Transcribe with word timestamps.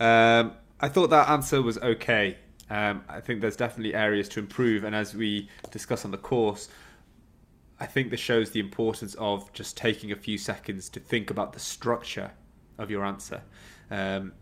Um, 0.00 0.52
I 0.80 0.88
thought 0.88 1.10
that 1.10 1.28
answer 1.28 1.60
was 1.60 1.78
okay. 1.78 2.38
Um, 2.70 3.02
I 3.08 3.20
think 3.20 3.40
there's 3.40 3.56
definitely 3.56 3.94
areas 3.94 4.28
to 4.30 4.40
improve, 4.40 4.84
and 4.84 4.94
as 4.94 5.14
we 5.14 5.48
discuss 5.70 6.04
on 6.04 6.10
the 6.10 6.18
course, 6.18 6.68
I 7.80 7.86
think 7.86 8.10
this 8.10 8.20
shows 8.20 8.50
the 8.50 8.60
importance 8.60 9.14
of 9.14 9.52
just 9.52 9.76
taking 9.76 10.12
a 10.12 10.16
few 10.16 10.36
seconds 10.36 10.88
to 10.90 11.00
think 11.00 11.30
about 11.30 11.52
the 11.52 11.60
structure 11.60 12.32
of 12.76 12.90
your 12.90 13.04
answer. 13.04 13.42
Um, 13.90 14.32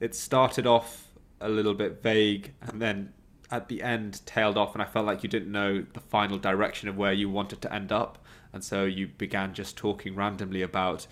it 0.00 0.14
started 0.14 0.66
off 0.66 1.08
a 1.40 1.48
little 1.48 1.74
bit 1.74 2.02
vague, 2.02 2.54
and 2.62 2.80
then 2.80 3.12
at 3.50 3.68
the 3.68 3.82
end 3.82 4.24
tailed 4.26 4.56
off, 4.56 4.74
and 4.74 4.82
I 4.82 4.86
felt 4.86 5.06
like 5.06 5.22
you 5.22 5.28
didn't 5.28 5.52
know 5.52 5.84
the 5.92 6.00
final 6.00 6.38
direction 6.38 6.88
of 6.88 6.96
where 6.96 7.12
you 7.12 7.28
wanted 7.28 7.60
to 7.62 7.72
end 7.72 7.92
up, 7.92 8.24
and 8.52 8.64
so 8.64 8.84
you 8.84 9.08
began 9.08 9.52
just 9.52 9.76
talking 9.76 10.14
randomly 10.14 10.62
about 10.62 11.06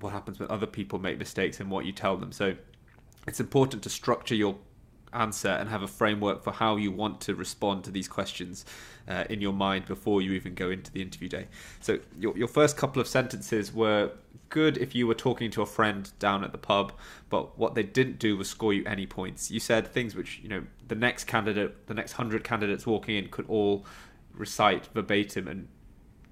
what 0.00 0.12
happens 0.12 0.38
when 0.38 0.50
other 0.50 0.66
people 0.66 0.98
make 0.98 1.18
mistakes 1.18 1.58
and 1.58 1.70
what 1.70 1.84
you 1.84 1.92
tell 1.92 2.16
them. 2.16 2.30
So 2.30 2.54
it's 3.26 3.40
important 3.40 3.82
to 3.82 3.90
structure 3.90 4.34
your 4.34 4.56
answer 5.12 5.48
and 5.48 5.68
have 5.68 5.82
a 5.82 5.88
framework 5.88 6.42
for 6.42 6.52
how 6.52 6.76
you 6.76 6.92
want 6.92 7.20
to 7.22 7.34
respond 7.34 7.84
to 7.84 7.90
these 7.90 8.08
questions 8.08 8.64
uh, 9.08 9.24
in 9.30 9.40
your 9.40 9.52
mind 9.52 9.86
before 9.86 10.20
you 10.20 10.32
even 10.32 10.54
go 10.54 10.70
into 10.70 10.92
the 10.92 11.00
interview 11.00 11.28
day. 11.28 11.46
So 11.80 11.98
your, 12.18 12.36
your 12.36 12.48
first 12.48 12.76
couple 12.76 13.00
of 13.00 13.08
sentences 13.08 13.72
were 13.72 14.10
good 14.48 14.76
if 14.78 14.94
you 14.94 15.06
were 15.06 15.14
talking 15.14 15.50
to 15.52 15.62
a 15.62 15.66
friend 15.66 16.10
down 16.18 16.44
at 16.44 16.52
the 16.52 16.58
pub, 16.58 16.92
but 17.30 17.58
what 17.58 17.74
they 17.74 17.82
didn't 17.82 18.18
do 18.18 18.36
was 18.36 18.48
score 18.48 18.72
you 18.72 18.84
any 18.84 19.06
points. 19.06 19.50
You 19.50 19.60
said 19.60 19.88
things 19.88 20.14
which, 20.14 20.40
you 20.42 20.48
know, 20.48 20.62
the 20.86 20.94
next 20.94 21.24
candidate, 21.24 21.86
the 21.86 21.94
next 21.94 22.18
100 22.18 22.44
candidates 22.44 22.86
walking 22.86 23.16
in 23.16 23.28
could 23.28 23.46
all 23.48 23.84
recite 24.34 24.86
verbatim 24.94 25.48
and 25.48 25.68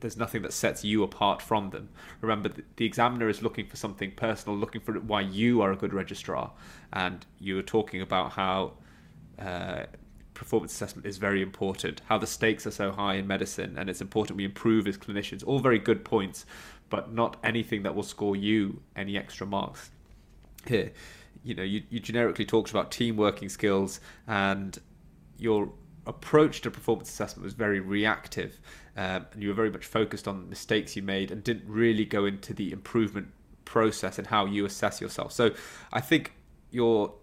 there's 0.05 0.19
nothing 0.19 0.43
that 0.43 0.53
sets 0.53 0.85
you 0.85 1.03
apart 1.03 1.41
from 1.41 1.71
them. 1.71 1.89
Remember, 2.21 2.51
the 2.77 2.85
examiner 2.85 3.27
is 3.31 3.41
looking 3.41 3.65
for 3.67 3.77
something 3.77 4.11
personal, 4.11 4.55
looking 4.55 4.83
for 4.83 4.93
why 5.01 5.23
you 5.23 5.63
are 5.63 5.73
a 5.73 5.77
good 5.77 5.95
registrar, 5.95 6.53
and 6.93 7.25
you 7.41 7.55
were 7.57 7.63
talking 7.63 8.03
about 8.03 8.33
how 8.33 8.75
uh, 9.39 9.85
performance 10.35 10.75
assessment 10.75 11.07
is 11.07 11.17
very 11.17 11.41
important, 11.41 12.03
how 12.05 12.19
the 12.19 12.27
stakes 12.27 12.67
are 12.67 12.71
so 12.71 12.93
high 12.93 13.15
in 13.15 13.27
medicine, 13.27 13.79
and 13.79 13.89
it's 13.89 14.03
important 14.03 14.37
we 14.37 14.45
improve 14.45 14.87
as 14.87 14.99
clinicians. 14.99 15.43
All 15.47 15.59
very 15.59 15.79
good 15.79 16.05
points, 16.05 16.45
but 16.91 17.15
not 17.15 17.39
anything 17.43 17.83
that 17.85 17.95
will 17.95 18.03
score 18.03 18.37
you 18.37 18.83
any 18.95 19.17
extra 19.17 19.47
marks. 19.47 19.91
Here, 20.67 20.93
you 21.43 21.55
know, 21.55 21.63
you, 21.63 21.83
you 21.89 21.99
generically 21.99 22.45
talked 22.45 22.69
about 22.69 22.93
team 22.93 23.17
working 23.17 23.49
skills 23.49 24.01
and 24.27 24.79
your 25.39 25.73
approach 26.07 26.61
to 26.63 26.71
performance 26.71 27.09
assessment 27.09 27.45
was 27.45 27.55
very 27.55 27.81
reactive 27.81 28.61
um, 28.97 29.27
and 29.33 29.43
you 29.43 29.49
were 29.49 29.55
very 29.55 29.71
much 29.71 29.87
focused 29.87 30.29
on 30.29 30.49
mistakes 30.49 30.97
you 30.97 31.03
made 31.03 31.31
and 31.31 31.43
didn't 31.43 31.65
really 31.67 32.05
go 32.05 32.25
into 32.27 32.53
the 32.53 32.73
improvement 32.73 33.29
process 33.65 34.19
and 34.19 34.27
how 34.29 34.45
you 34.45 34.65
assess 34.65 35.01
yourself. 35.01 35.33
So 35.33 35.53
I 35.93 36.01
think 36.01 36.33
your 36.71 37.15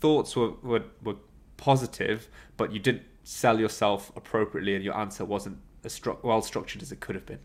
thoughts 0.00 0.36
were, 0.36 0.52
were, 0.62 0.84
were 1.02 1.16
positive, 1.56 2.28
but 2.56 2.72
you 2.72 2.78
didn't 2.78 3.02
sell 3.24 3.58
yourself 3.60 4.12
appropriately 4.16 4.74
and 4.74 4.84
your 4.84 4.96
answer 4.96 5.24
wasn't 5.24 5.58
as 5.84 5.98
stru- 5.98 6.22
well 6.22 6.42
structured 6.42 6.82
as 6.82 6.92
it 6.92 7.00
could 7.00 7.14
have 7.14 7.26
been. 7.26 7.40